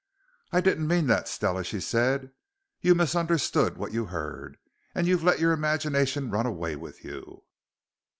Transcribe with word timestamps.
"I 0.51 0.61
didn't 0.61 0.87
mean 0.87 1.05
that, 1.05 1.27
Stella," 1.27 1.63
she 1.63 1.79
said. 1.79 2.31
"You 2.81 2.95
misunderstood 2.95 3.77
what 3.77 3.91
you 3.91 4.05
heard, 4.05 4.57
and 4.95 5.05
you've 5.05 5.23
let 5.23 5.37
your 5.39 5.51
imagination 5.51 6.31
run 6.31 6.47
away 6.47 6.75
with 6.75 7.05
you." 7.05 7.43